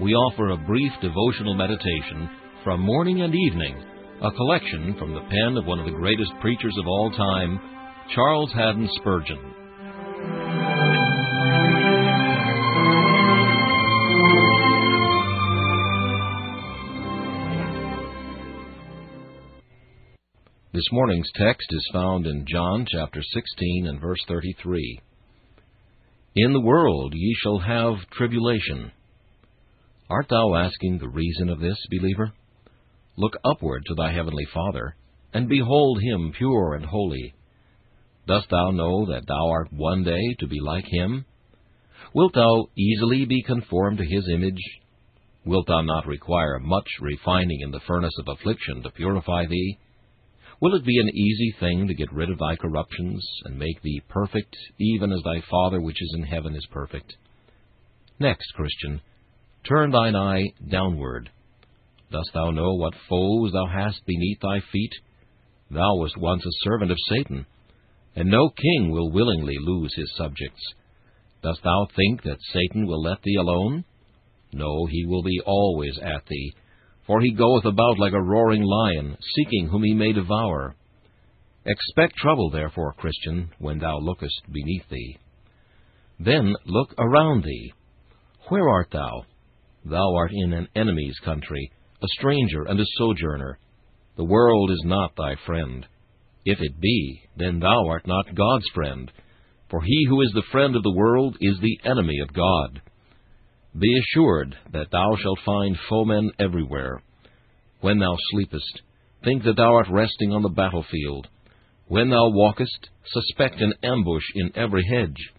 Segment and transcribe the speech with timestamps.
[0.00, 2.30] we offer a brief devotional meditation
[2.62, 3.82] from morning and evening,
[4.22, 7.58] a collection from the pen of one of the greatest preachers of all time,
[8.14, 9.54] Charles Haddon Spurgeon.
[20.72, 25.00] This morning's text is found in John chapter 16 and verse 33.
[26.36, 28.92] In the world ye shall have tribulation
[30.10, 32.32] Art thou asking the reason of this, believer?
[33.16, 34.96] Look upward to thy heavenly Father,
[35.34, 37.34] and behold him pure and holy.
[38.26, 41.26] Dost thou know that thou art one day to be like him?
[42.14, 44.62] Wilt thou easily be conformed to his image?
[45.44, 49.78] Wilt thou not require much refining in the furnace of affliction to purify thee?
[50.60, 54.02] Will it be an easy thing to get rid of thy corruptions, and make thee
[54.08, 57.16] perfect, even as thy Father which is in heaven is perfect?
[58.18, 59.00] Next, Christian,
[59.66, 61.30] Turn thine eye downward.
[62.10, 64.92] Dost thou know what foes thou hast beneath thy feet?
[65.70, 67.44] Thou wast once a servant of Satan,
[68.16, 70.62] and no king will willingly lose his subjects.
[71.42, 73.84] Dost thou think that Satan will let thee alone?
[74.52, 76.54] No, he will be always at thee,
[77.06, 80.74] for he goeth about like a roaring lion, seeking whom he may devour.
[81.66, 85.18] Expect trouble, therefore, Christian, when thou lookest beneath thee.
[86.18, 87.74] Then look around thee.
[88.48, 89.24] Where art thou?
[89.84, 91.70] Thou art in an enemy's country,
[92.02, 93.58] a stranger and a sojourner.
[94.16, 95.86] The world is not thy friend.
[96.44, 99.10] If it be, then thou art not God's friend.
[99.70, 102.80] For he who is the friend of the world is the enemy of God.
[103.78, 107.02] Be assured that thou shalt find foemen everywhere.
[107.80, 108.82] When thou sleepest,
[109.22, 111.28] think that thou art resting on the battlefield.
[111.86, 115.32] When thou walkest, suspect an ambush in every hedge.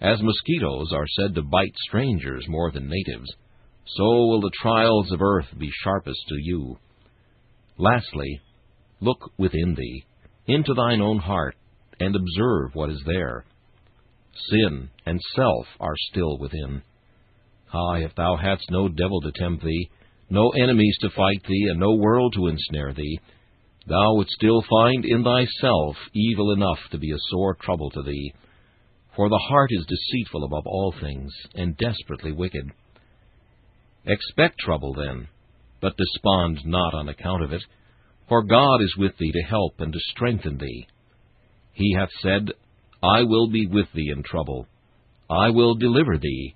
[0.00, 3.28] As mosquitoes are said to bite strangers more than natives,
[3.84, 6.78] so will the trials of earth be sharpest to you.
[7.78, 8.40] Lastly,
[9.00, 10.04] look within thee,
[10.46, 11.56] into thine own heart,
[11.98, 13.44] and observe what is there.
[14.50, 16.82] Sin and self are still within.
[17.72, 19.90] Ah, if thou hadst no devil to tempt thee,
[20.30, 23.18] no enemies to fight thee, and no world to ensnare thee,
[23.86, 28.32] thou wouldst still find in thyself evil enough to be a sore trouble to thee.
[29.18, 32.70] For the heart is deceitful above all things, and desperately wicked.
[34.06, 35.26] Expect trouble, then,
[35.80, 37.62] but despond not on account of it,
[38.28, 40.86] For God is with thee to help and to strengthen thee.
[41.72, 42.52] He hath said,
[43.02, 44.68] I will be with thee in trouble.
[45.28, 46.54] I will deliver thee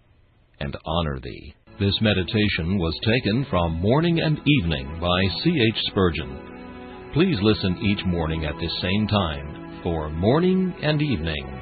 [0.60, 1.54] and honor thee.
[1.80, 5.50] This meditation was taken from Morning and Evening by C.
[5.50, 5.82] H.
[5.90, 7.10] Spurgeon.
[7.12, 11.61] Please listen each morning at this same time for Morning and Evening.